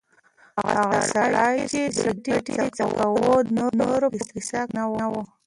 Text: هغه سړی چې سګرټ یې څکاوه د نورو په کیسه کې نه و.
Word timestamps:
هغه 0.77 0.99
سړی 1.13 1.57
چې 1.71 1.81
سګرټ 1.99 2.25
یې 2.31 2.57
څکاوه 2.75 3.35
د 3.45 3.49
نورو 3.81 4.07
په 4.13 4.17
کیسه 4.31 4.61
کې 4.67 4.71
نه 4.75 5.05
و. 5.11 5.13